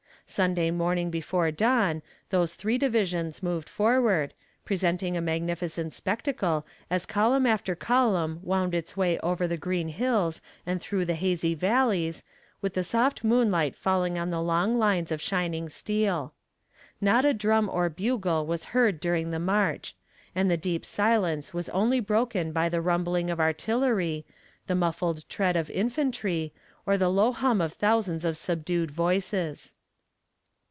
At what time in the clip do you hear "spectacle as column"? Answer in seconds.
5.93-7.45